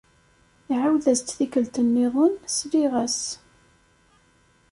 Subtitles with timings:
[0.71, 3.19] Iɛawed-as-d tikkelt-nniḍen, sliɣ-as.